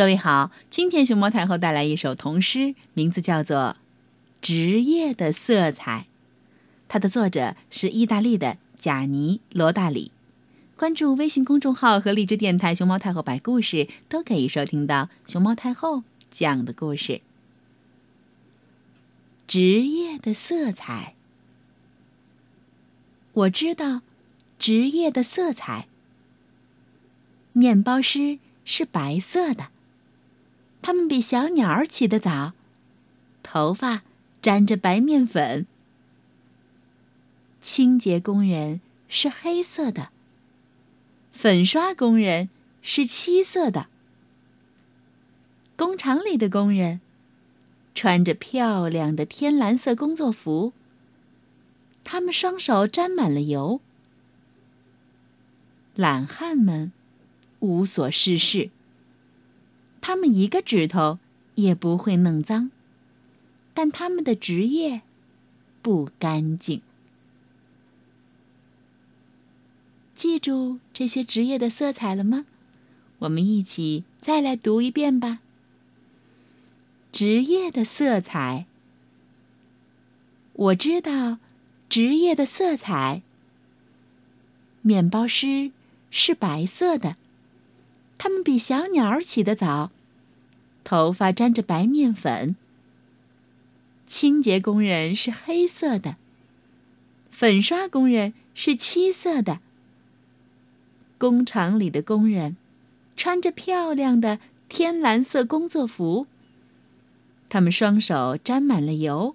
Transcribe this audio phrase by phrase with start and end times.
[0.00, 3.76] 各位好，今天熊猫太后带来一首童诗，名字叫做
[4.40, 6.06] 《职业的色彩》，
[6.88, 10.10] 它的作者是意大利的贾尼·罗大里。
[10.74, 17.20] 关注微信公众号和荔枝电台“熊猫太后摆故事”，都可以收听到熊猫太后讲的故事。
[19.46, 21.14] 职业的色彩，
[23.34, 24.00] 我知道，
[24.58, 25.88] 职业的色彩。
[27.52, 29.68] 面包师是白色的。
[30.90, 32.52] 它们比小鸟起得早，
[33.44, 34.02] 头发
[34.42, 35.64] 沾着白面粉。
[37.62, 40.08] 清洁工人是黑色的，
[41.30, 42.48] 粉刷工人
[42.82, 43.86] 是七色的。
[45.76, 47.00] 工厂里的工人
[47.94, 50.72] 穿着漂亮的天蓝色工作服，
[52.02, 53.80] 他们双手沾满了油。
[55.94, 56.90] 懒汉们
[57.60, 58.70] 无所事事。
[60.00, 61.18] 他们一个指头
[61.54, 62.70] 也不会弄脏，
[63.74, 65.02] 但他们的职业
[65.82, 66.82] 不干净。
[70.14, 72.46] 记住这些职业的色彩了吗？
[73.20, 75.40] 我们一起再来读一遍吧。
[77.12, 78.66] 职业的色彩，
[80.52, 81.38] 我知道，
[81.88, 83.22] 职业的色彩。
[84.82, 85.72] 面包师
[86.10, 87.16] 是白色的。
[88.22, 89.90] 它们比小鸟起得早，
[90.84, 92.54] 头发沾着白面粉。
[94.06, 96.18] 清洁工人是黑色的，
[97.30, 99.60] 粉刷工人是七色的。
[101.16, 102.58] 工厂里的工人
[103.16, 106.26] 穿着漂亮的天蓝色工作服，
[107.48, 109.34] 他们双手沾满了油。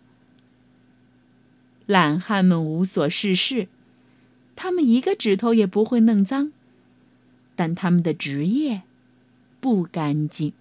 [1.87, 3.67] 懒汉们无所事事，
[4.55, 6.51] 他们一个指头也不会弄脏。
[7.55, 8.81] 但他们的职业
[9.59, 10.53] 不干净。